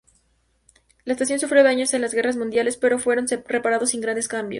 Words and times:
La 1.05 1.13
estación 1.13 1.37
sufrió 1.39 1.63
daños 1.63 1.93
en 1.93 2.01
las 2.01 2.11
guerras 2.15 2.35
mundiales, 2.35 2.75
pero 2.75 2.97
fueron 2.97 3.27
reparados 3.47 3.91
sin 3.91 4.01
grandes 4.01 4.27
cambios. 4.27 4.49